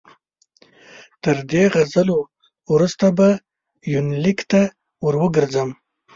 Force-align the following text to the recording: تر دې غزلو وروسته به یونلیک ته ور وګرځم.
تر 1.23 1.37
دې 1.51 1.63
غزلو 1.73 2.19
وروسته 2.73 3.05
به 3.17 3.27
یونلیک 3.93 4.39
ته 4.51 4.61
ور 5.03 5.15
وګرځم. 5.21 5.69